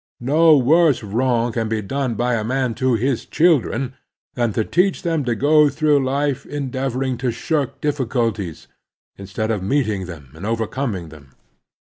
[0.19, 3.93] No worse wrong can be done by a man to his children
[4.33, 8.65] than to teach them to go through life endeavoring to shirk diffictilties
[9.17, 11.33] instead of meeting them and overcoming them.